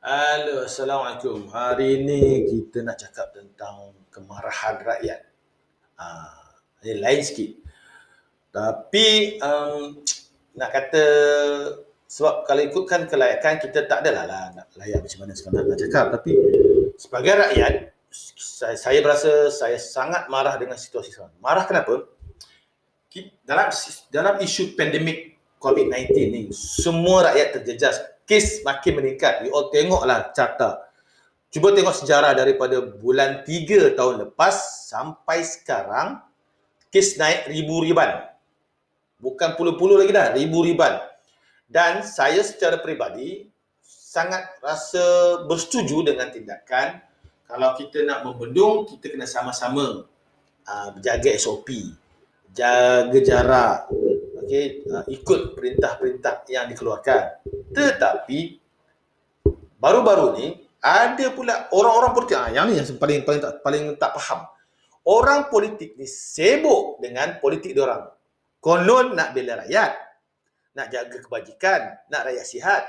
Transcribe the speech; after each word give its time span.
Halo, 0.00 0.64
Assalamualaikum. 0.64 1.52
Hari 1.52 2.00
ini 2.00 2.48
kita 2.48 2.80
nak 2.80 2.96
cakap 3.04 3.36
tentang 3.36 3.92
kemarahan 4.08 4.80
rakyat. 4.80 5.28
Ah, 6.00 6.56
ini 6.80 7.04
lain 7.04 7.20
sikit. 7.20 7.60
Tapi 8.48 9.36
um, 9.44 10.00
nak 10.56 10.72
kata 10.72 11.04
sebab 12.08 12.48
kalau 12.48 12.62
ikutkan 12.64 13.12
kelayakan 13.12 13.60
kita 13.60 13.84
tak 13.84 14.00
adalah 14.00 14.24
lah 14.24 14.44
nak 14.56 14.72
layak 14.80 15.04
macam 15.04 15.20
mana 15.20 15.36
sekarang 15.36 15.68
nak 15.68 15.76
cakap. 15.76 16.06
Tapi 16.16 16.32
sebagai 16.96 17.32
rakyat, 17.36 17.72
saya, 18.40 18.80
saya 18.80 18.98
berasa 19.04 19.52
saya 19.52 19.76
sangat 19.76 20.32
marah 20.32 20.56
dengan 20.56 20.80
situasi 20.80 21.12
sekarang. 21.12 21.36
Marah 21.44 21.68
kenapa? 21.68 22.08
Dalam 23.44 23.68
dalam 24.08 24.40
isu 24.40 24.72
pandemik 24.80 25.39
COVID-19 25.60 26.08
ni, 26.32 26.42
semua 26.56 27.30
rakyat 27.30 27.60
terjejas. 27.60 28.00
Kes 28.24 28.64
makin 28.64 28.98
meningkat. 28.98 29.44
You 29.44 29.52
all 29.52 29.68
tengoklah 29.68 30.32
carta. 30.32 30.88
Cuba 31.50 31.74
tengok 31.74 31.92
sejarah 31.92 32.32
daripada 32.32 32.80
bulan 32.80 33.42
3 33.44 33.92
tahun 33.98 34.24
lepas 34.24 34.86
sampai 34.88 35.44
sekarang, 35.44 36.22
kes 36.88 37.20
naik 37.20 37.50
ribu-riban. 37.52 38.26
Bukan 39.20 39.58
puluh-puluh 39.60 40.00
lagi 40.00 40.16
dah, 40.16 40.32
ribu-riban. 40.32 41.02
Dan 41.68 42.02
saya 42.02 42.40
secara 42.40 42.80
peribadi 42.80 43.50
sangat 43.84 44.48
rasa 44.64 45.44
bersetuju 45.46 46.02
dengan 46.02 46.32
tindakan 46.32 47.02
kalau 47.50 47.74
kita 47.74 48.06
nak 48.06 48.22
membendung, 48.22 48.86
kita 48.86 49.10
kena 49.10 49.26
sama-sama 49.26 50.06
uh, 50.62 50.88
jaga 51.02 51.34
SOP, 51.34 51.66
jaga 52.50 53.18
jarak, 53.22 53.76
okay, 54.50 54.82
uh, 54.90 55.06
ikut 55.06 55.54
perintah-perintah 55.54 56.42
yang 56.50 56.66
dikeluarkan. 56.66 57.46
Tetapi 57.70 58.58
baru-baru 59.78 60.26
ni 60.34 60.46
ada 60.82 61.26
pula 61.30 61.70
orang-orang 61.70 62.12
politik 62.16 62.36
ah 62.40 62.50
yang 62.50 62.66
ni 62.66 62.80
yang 62.80 62.88
paling 62.98 63.22
paling 63.22 63.40
tak 63.40 63.52
paling 63.62 63.84
tak 63.94 64.10
faham. 64.18 64.50
Orang 65.06 65.48
politik 65.48 65.96
ni 65.96 66.04
sibuk 66.04 66.98
dengan 66.98 67.38
politik 67.38 67.72
dia 67.72 67.86
orang. 67.86 68.10
Konon 68.60 69.16
nak 69.16 69.32
bela 69.32 69.64
rakyat, 69.64 69.92
nak 70.76 70.86
jaga 70.92 71.16
kebajikan, 71.24 71.80
nak 72.12 72.28
rakyat 72.28 72.44
sihat. 72.44 72.82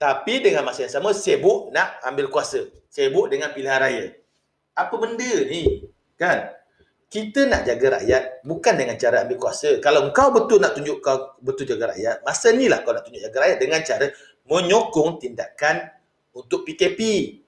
Tapi 0.00 0.42
dengan 0.42 0.66
masa 0.66 0.82
yang 0.82 0.94
sama 0.98 1.14
sibuk 1.14 1.70
nak 1.70 2.02
ambil 2.02 2.26
kuasa, 2.26 2.66
sibuk 2.90 3.30
dengan 3.30 3.54
pilihan 3.54 3.78
raya. 3.78 4.04
Apa 4.74 4.98
benda 4.98 5.32
ni? 5.46 5.86
Kan? 6.18 6.50
Kita 7.12 7.44
nak 7.44 7.68
jaga 7.68 8.00
rakyat 8.00 8.40
bukan 8.40 8.72
dengan 8.72 8.96
cara 8.96 9.28
ambil 9.28 9.36
kuasa. 9.36 9.76
Kalau 9.84 10.08
kau 10.16 10.32
betul 10.32 10.64
nak 10.64 10.72
tunjuk 10.72 11.04
kau 11.04 11.36
betul 11.44 11.68
jaga 11.68 11.92
rakyat, 11.92 12.24
masa 12.24 12.56
ni 12.56 12.72
lah 12.72 12.80
kau 12.80 12.96
nak 12.96 13.04
tunjuk 13.04 13.20
jaga 13.20 13.36
rakyat 13.36 13.58
dengan 13.60 13.80
cara 13.84 14.08
menyokong 14.48 15.20
tindakan 15.20 15.92
untuk 16.32 16.64
PKP. 16.64 17.00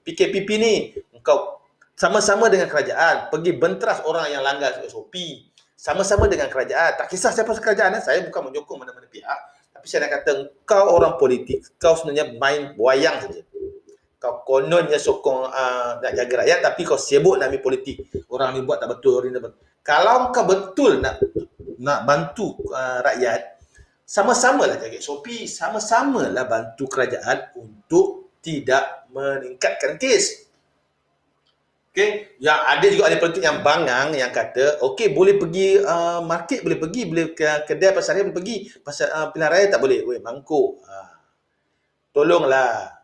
PKPP 0.05 0.49
ni 0.61 0.93
engkau 1.09 1.65
sama-sama 1.97 2.45
dengan 2.53 2.69
kerajaan 2.69 3.33
pergi 3.33 3.57
benteras 3.57 4.05
orang 4.05 4.29
yang 4.29 4.45
langgar 4.45 4.85
SOP. 4.85 5.17
Sama-sama 5.73 6.29
dengan 6.29 6.45
kerajaan. 6.45 7.01
Tak 7.01 7.09
kisah 7.09 7.33
siapa 7.33 7.49
kerajaan, 7.57 7.97
eh. 7.97 8.03
saya 8.05 8.21
bukan 8.21 8.53
menyokong 8.53 8.85
mana-mana 8.85 9.09
pihak. 9.09 9.39
Tapi 9.73 9.85
saya 9.89 10.05
nak 10.05 10.21
kata 10.21 10.31
kau 10.61 10.93
orang 10.93 11.17
politik, 11.17 11.65
kau 11.81 11.97
sebenarnya 11.97 12.37
main 12.37 12.77
wayang 12.77 13.17
saja. 13.17 13.41
Kau 14.15 14.41
kononnya 14.47 14.97
sokong 14.97 15.51
uh, 15.51 15.99
nak 15.99 16.11
jaga 16.15 16.41
rakyat 16.41 16.59
tapi 16.63 16.81
kau 16.87 16.97
sibuk 16.97 17.37
nak 17.37 17.51
ambil 17.51 17.61
politik. 17.61 18.07
Orang 18.31 18.55
ni 18.55 18.63
buat 18.63 18.81
tak 18.81 18.97
betul, 18.97 19.19
orang 19.19 19.29
ni 19.29 19.37
betul. 19.37 19.61
Kalau 19.85 20.33
kau 20.33 20.45
betul 20.47 21.03
nak 21.03 21.21
nak 21.77 22.07
bantu 22.07 22.55
uh, 22.71 23.03
rakyat, 23.03 23.59
sama-samalah 24.05 24.79
jaga 24.79 24.97
SOP, 25.01 25.49
sama-samalah 25.49 26.45
bantu 26.47 26.87
kerajaan 26.87 27.51
untuk 27.59 28.33
tidak 28.39 29.09
meningkatkan 29.11 29.97
kes. 29.97 30.45
Okey, 31.95 32.39
yang 32.43 32.59
ada 32.59 32.83
juga 32.91 33.07
ahli 33.07 33.23
politik 33.23 33.39
yang 33.39 33.63
bangang 33.63 34.11
yang 34.11 34.27
kata, 34.27 34.83
okey 34.83 35.15
boleh 35.15 35.39
pergi 35.39 35.79
uh, 35.79 36.19
market 36.19 36.59
boleh 36.59 36.75
pergi, 36.75 37.07
boleh 37.07 37.31
ke 37.31 37.63
kedai 37.63 37.95
pasar 37.95 38.19
raya 38.19 38.27
boleh 38.27 38.35
pergi, 38.35 38.55
pasar 38.83 39.07
uh, 39.15 39.27
pilihan 39.31 39.51
raya 39.51 39.65
tak 39.71 39.79
boleh. 39.79 40.03
Weh, 40.03 40.19
mangkuk. 40.19 40.83
Ha. 40.83 40.95
Tolonglah. 42.11 42.94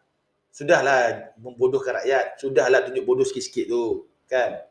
Sudahlah 0.52 1.34
membodohkan 1.40 2.04
rakyat. 2.04 2.38
Sudahlah 2.38 2.84
tunjuk 2.84 3.08
bodoh 3.08 3.24
sikit-sikit 3.24 3.72
tu, 3.72 4.06
kan? 4.28 4.68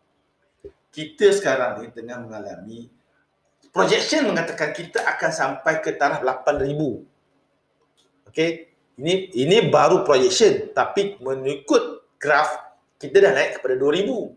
Kita 0.92 1.32
sekarang 1.32 1.80
ni 1.82 1.88
tengah 1.91 2.20
mengalami 2.20 3.00
projection 3.70 4.26
mengatakan 4.30 4.74
kita 4.74 5.02
akan 5.02 5.30
sampai 5.30 5.78
ke 5.78 5.94
taraf 5.94 6.22
8000. 6.22 7.06
Okey, 8.30 8.50
ini 8.98 9.30
ini 9.34 9.56
baru 9.70 10.02
projection 10.06 10.70
tapi 10.74 11.18
mengikut 11.22 12.14
graf 12.18 12.50
kita 13.00 13.22
dah 13.22 13.32
naik 13.34 13.58
kepada 13.58 13.74
2000. 13.78 14.34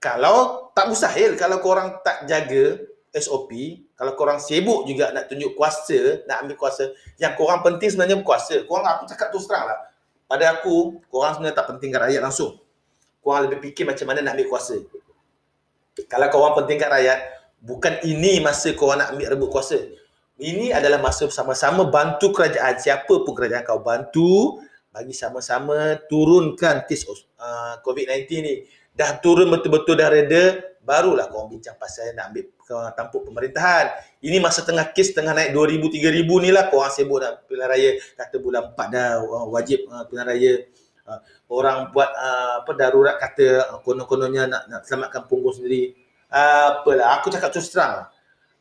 Kalau 0.00 0.68
tak 0.76 0.92
mustahil 0.92 1.34
kalau 1.40 1.58
korang 1.64 2.00
tak 2.04 2.28
jaga 2.28 2.78
SOP, 3.14 3.50
kalau 3.96 4.12
korang 4.18 4.42
sibuk 4.42 4.84
juga 4.84 5.14
nak 5.14 5.30
tunjuk 5.30 5.56
kuasa, 5.56 6.26
nak 6.28 6.44
ambil 6.44 6.56
kuasa, 6.58 6.92
yang 7.16 7.32
korang 7.38 7.62
penting 7.64 7.88
sebenarnya 7.88 8.20
kuasa. 8.20 8.66
Korang 8.68 8.84
aku 8.84 9.06
cakap 9.08 9.32
terang 9.32 9.64
lah. 9.70 9.78
Pada 10.24 10.58
aku, 10.58 11.04
korang 11.12 11.36
sebenarnya 11.36 11.56
tak 11.56 11.66
pentingkan 11.74 12.00
rakyat 12.08 12.20
langsung. 12.24 12.56
Korang 13.20 13.48
lebih 13.48 13.70
fikir 13.70 13.84
macam 13.84 14.06
mana 14.08 14.24
nak 14.24 14.36
ambil 14.36 14.48
kuasa. 14.48 14.76
Kalau 16.08 16.26
korang 16.32 16.54
pentingkan 16.64 16.90
rakyat, 16.90 17.18
bukan 17.60 17.94
ini 18.04 18.40
masa 18.40 18.72
korang 18.72 19.00
nak 19.00 19.14
ambil 19.14 19.36
rebut 19.36 19.50
kuasa. 19.52 19.78
Ini 20.34 20.74
adalah 20.74 20.98
masa 20.98 21.30
sama-sama 21.30 21.86
bantu 21.86 22.34
kerajaan. 22.34 22.74
Siapa 22.80 23.22
pun 23.22 23.32
kerajaan 23.32 23.62
kau 23.62 23.78
bantu, 23.78 24.58
bagi 24.94 25.10
sama-sama 25.10 25.98
turunkan 26.06 26.86
kes 26.86 27.06
uh, 27.10 27.82
COVID-19 27.82 28.30
ni. 28.42 28.54
Dah 28.94 29.18
turun 29.18 29.50
betul-betul 29.50 29.98
dah 29.98 30.06
reda, 30.06 30.62
barulah 30.84 31.26
kau 31.32 31.48
bincang 31.48 31.74
pasal 31.80 32.12
nak 32.12 32.30
ambil 32.30 32.44
uh, 32.70 32.90
tampuk 32.92 33.24
pemerintahan. 33.24 33.90
Ini 34.20 34.38
masa 34.38 34.60
tengah 34.62 34.92
kes 34.92 35.16
tengah 35.16 35.32
naik 35.32 35.56
2000 35.56 35.80
3000 35.88 36.44
ni 36.44 36.50
lah 36.52 36.68
kau 36.68 36.84
sibuk 36.92 37.24
nak 37.24 37.48
pilihan 37.48 37.68
raya. 37.68 37.90
Kata 38.14 38.36
bulan 38.38 38.76
4 38.76 38.94
dah 38.94 39.08
wajib 39.48 39.88
uh, 39.88 40.04
pilihan 40.06 40.28
raya. 40.28 40.52
Uh, 41.04 41.20
orang 41.52 41.92
buat 41.92 42.08
uh, 42.12 42.64
apa 42.64 42.72
darurat 42.76 43.16
kata 43.20 43.80
konon-kononnya 43.84 44.48
nak 44.48 44.62
nak 44.68 44.80
selamatkan 44.84 45.24
punggung 45.24 45.56
sendiri. 45.56 45.96
Apalah 46.28 47.18
aku 47.20 47.32
cakap 47.32 47.50
terus 47.50 47.72
terang. 47.72 48.08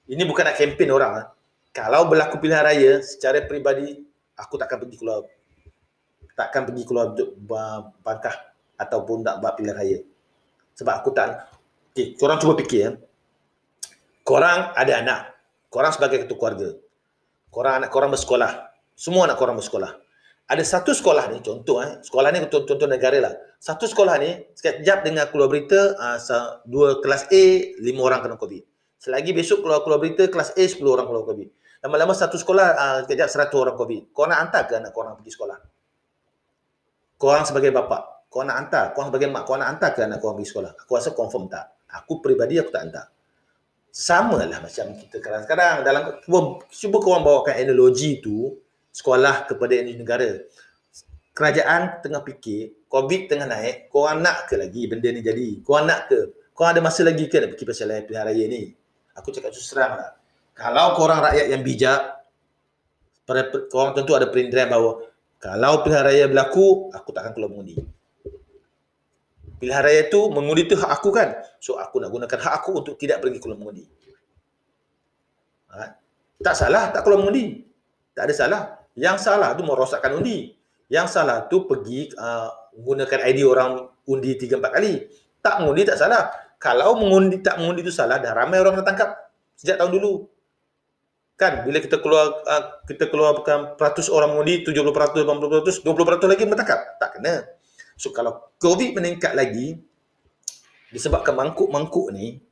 Ini 0.07 0.23
bukan 0.23 0.47
nak 0.47 0.55
kempen 0.55 0.89
orang. 0.91 1.27
Kalau 1.75 2.07
berlaku 2.07 2.39
pilihan 2.39 2.63
raya 2.63 3.03
secara 3.03 3.43
peribadi 3.43 4.03
aku 4.39 4.55
takkan 4.57 4.79
pergi 4.81 4.97
keluar 4.99 5.25
takkan 6.33 6.65
pergi 6.65 6.83
keluar 6.85 7.13
untuk 7.13 7.37
bantah 8.01 8.33
ataupun 8.77 9.21
nak 9.21 9.37
buat 9.41 9.53
pilihan 9.57 9.77
raya. 9.77 9.99
Sebab 10.73 10.93
aku 11.01 11.09
tak 11.13 11.45
okay, 11.93 12.17
korang 12.17 12.41
cuba 12.41 12.57
fikir 12.57 12.79
ya. 12.81 12.89
Korang 14.25 14.73
ada 14.73 14.93
anak. 14.97 15.19
Korang 15.69 15.93
sebagai 15.93 16.25
ketua 16.25 16.37
keluarga. 16.41 16.69
Korang 17.53 17.73
anak 17.79 17.89
korang 17.93 18.09
bersekolah. 18.09 18.73
Semua 18.97 19.29
anak 19.29 19.37
korang 19.37 19.55
bersekolah. 19.55 20.01
Ada 20.43 20.63
satu 20.67 20.91
sekolah 20.91 21.31
ni, 21.31 21.39
contoh 21.39 21.79
eh, 21.79 22.03
sekolah 22.03 22.29
ni 22.35 22.43
contoh, 22.45 22.67
contoh 22.67 22.87
negara 22.89 23.15
lah. 23.23 23.33
Satu 23.63 23.87
sekolah 23.87 24.19
ni, 24.19 24.43
sekejap 24.57 25.07
dengan 25.07 25.31
keluar 25.31 25.47
berita, 25.47 25.95
uh, 25.95 26.19
dua 26.67 26.99
kelas 26.99 27.31
A, 27.31 27.45
lima 27.79 28.03
orang 28.03 28.19
kena 28.19 28.35
COVID. 28.35 28.63
Selagi 28.99 29.31
besok 29.31 29.63
keluar 29.63 29.87
keluar 29.87 30.03
berita, 30.03 30.27
kelas 30.27 30.51
A, 30.59 30.63
sepuluh 30.67 30.99
orang 30.99 31.07
keluar 31.07 31.23
COVID. 31.31 31.47
Lama-lama 31.87 32.11
satu 32.11 32.35
sekolah, 32.35 32.67
uh, 32.75 32.99
sekejap 33.07 33.27
seratus 33.31 33.55
orang 33.55 33.79
COVID. 33.79 34.01
Korang 34.11 34.35
nak 34.35 34.39
hantar 34.43 34.61
ke 34.67 34.73
anak 34.75 34.91
korang 34.91 35.15
pergi 35.15 35.31
sekolah? 35.31 35.57
korang 37.23 37.47
sebagai 37.47 37.71
bapa, 37.71 38.27
kau 38.27 38.43
nak 38.43 38.67
hantar, 38.67 38.91
kau 38.91 39.07
sebagai 39.07 39.31
mak, 39.31 39.47
kau 39.47 39.55
nak 39.55 39.71
hantar 39.71 39.95
ke 39.95 40.03
anak 40.03 40.19
kau 40.19 40.35
pergi 40.35 40.51
sekolah? 40.51 40.71
Aku 40.75 40.91
rasa 40.99 41.15
confirm 41.15 41.47
tak. 41.47 41.71
Aku 41.93 42.19
peribadi 42.19 42.57
aku 42.57 42.73
tak 42.73 42.81
hantar. 42.89 43.07
Sama 43.93 44.41
lah 44.41 44.57
macam 44.57 44.97
kita 44.97 45.21
sekarang-sekarang. 45.21 45.85
Dalam, 45.85 46.17
cuba, 46.25 46.65
cuba 46.65 46.97
korang 46.97 47.21
bawakan 47.21 47.53
analogi 47.61 48.17
tu, 48.25 48.57
sekolah 48.89 49.45
kepada 49.45 49.85
negara. 49.85 50.41
Kerajaan 51.33 52.01
tengah 52.01 52.21
fikir, 52.25 52.89
COVID 52.89 53.21
tengah 53.29 53.45
naik, 53.49 53.89
korang 53.93 54.21
nak 54.21 54.49
ke 54.49 54.57
lagi 54.57 54.85
benda 54.85 55.09
ni 55.13 55.21
jadi? 55.21 55.61
Korang 55.61 55.85
nak 55.89 56.09
ke? 56.09 56.33
Korang 56.53 56.77
ada 56.77 56.81
masa 56.81 57.01
lagi 57.05 57.25
ke 57.25 57.37
nak 57.41 57.53
fikir 57.57 57.65
pasal 57.69 57.89
pilihan 58.05 58.25
raya 58.25 58.45
ni? 58.49 58.69
Aku 59.17 59.29
cakap 59.29 59.53
tu 59.53 59.61
serang 59.61 59.97
lah. 59.97 60.17
Kalau 60.53 60.93
korang 60.97 61.21
rakyat 61.21 61.49
yang 61.49 61.61
bijak, 61.65 62.01
korang 63.69 63.93
tentu 63.97 64.13
ada 64.13 64.29
perintah 64.29 64.69
bahawa 64.69 65.05
kalau 65.41 65.81
pilihan 65.81 66.05
raya 66.05 66.25
berlaku, 66.29 66.93
aku 66.93 67.09
takkan 67.13 67.33
keluar 67.33 67.49
mengundi. 67.49 67.81
Pilihan 69.63 69.79
raya 69.79 70.11
tu 70.11 70.27
mengundi 70.27 70.67
tu 70.67 70.75
hak 70.75 70.91
aku 70.99 71.07
kan. 71.15 71.39
So 71.63 71.79
aku 71.79 72.03
nak 72.03 72.11
gunakan 72.11 72.35
hak 72.35 72.53
aku 72.59 72.83
untuk 72.83 72.99
tidak 72.99 73.23
pergi 73.23 73.39
keluar 73.39 73.55
mengundi. 73.55 73.87
Ha? 75.71 75.87
Tak 76.43 76.51
salah 76.51 76.91
tak 76.91 77.07
keluar 77.07 77.23
mengundi. 77.23 77.63
Tak 78.11 78.27
ada 78.27 78.33
salah. 78.35 78.61
Yang 78.99 79.23
salah 79.23 79.55
tu 79.55 79.63
merosakkan 79.63 80.19
undi. 80.19 80.51
Yang 80.91 81.15
salah 81.15 81.47
tu 81.47 81.63
pergi 81.63 82.11
uh, 82.11 82.51
menggunakan 82.75 83.19
ID 83.23 83.39
orang 83.47 83.87
undi 84.03 84.35
3 84.35 84.59
4 84.59 84.67
kali. 84.67 84.93
Tak 85.39 85.63
mengundi 85.63 85.87
tak 85.87 85.95
salah. 85.95 86.27
Kalau 86.59 86.99
mengundi 86.99 87.39
tak 87.39 87.55
mengundi 87.63 87.87
tu 87.87 87.93
salah 87.95 88.19
dah 88.19 88.35
ramai 88.35 88.59
orang 88.59 88.83
nak 88.83 88.83
tangkap 88.83 89.15
sejak 89.55 89.79
tahun 89.79 89.95
dulu. 89.95 90.27
kan 91.33 91.65
bila 91.65 91.79
kita 91.79 92.03
keluar 92.03 92.45
uh, 92.45 92.83
kita 92.83 93.07
keluarkan 93.07 93.79
peratus 93.79 94.11
orang 94.11 94.35
mengundi 94.35 94.61
70% 94.67 95.23
80% 95.23 95.81
20% 95.81 96.29
lagi 96.29 96.43
bertakap 96.45 96.99
tak 97.01 97.09
kena 97.17 97.41
so 98.03 98.11
kalau 98.11 98.51
covid 98.59 98.91
meningkat 98.91 99.31
lagi 99.31 99.79
disebabkan 100.91 101.39
mangkuk-mangkuk 101.39 102.11
ni 102.11 102.43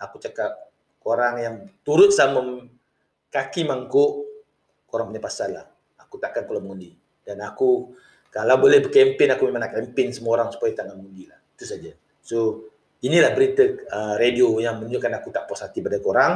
aku 0.00 0.16
cakap 0.16 0.68
korang 1.02 1.36
yang 1.42 1.54
turut 1.84 2.08
sama 2.14 2.64
kaki 3.28 3.68
mangkuk 3.68 4.24
korang 4.88 5.12
punya 5.12 5.20
pasal 5.20 5.52
lah. 5.52 5.66
Aku 6.00 6.16
takkan 6.16 6.48
keluar 6.48 6.64
mengundi. 6.64 6.96
Dan 7.20 7.44
aku 7.44 7.92
kalau 8.32 8.56
boleh 8.56 8.80
berkempen 8.80 9.28
aku 9.36 9.46
memang 9.48 9.68
nak 9.68 9.72
kempen 9.76 10.08
semua 10.10 10.40
orang 10.40 10.48
supaya 10.48 10.72
tak 10.72 10.88
mengundi 10.90 11.28
lah. 11.28 11.36
Itu 11.54 11.68
saja. 11.68 11.92
So 12.24 12.68
inilah 13.04 13.36
berita 13.36 13.62
uh, 13.92 14.14
radio 14.16 14.56
yang 14.58 14.80
menunjukkan 14.80 15.12
aku 15.20 15.28
tak 15.28 15.44
puas 15.44 15.60
hati 15.60 15.84
pada 15.84 16.00
korang. 16.00 16.32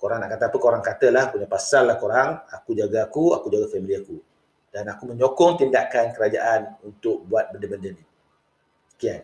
Korang 0.00 0.18
nak 0.20 0.36
kata 0.36 0.50
apa 0.50 0.58
korang 0.58 0.82
katalah 0.82 1.24
punya 1.30 1.46
pasal 1.46 1.86
lah 1.86 1.96
korang. 2.00 2.40
Aku 2.50 2.72
jaga 2.72 3.06
aku 3.06 3.36
aku 3.36 3.46
jaga 3.52 3.66
family 3.68 3.94
aku 4.00 4.16
dan 4.74 4.90
aku 4.90 5.14
menyokong 5.14 5.62
tindakan 5.62 6.10
kerajaan 6.10 6.74
untuk 6.82 7.22
buat 7.30 7.54
benda-benda 7.54 7.94
ni. 7.94 8.04
Sekian 8.90 9.22